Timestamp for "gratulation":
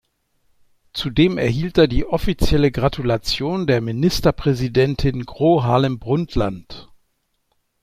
2.71-3.67